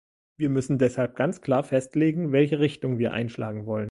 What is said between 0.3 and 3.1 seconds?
Wir müssen deshalb ganz klar festlegen, welche Richtung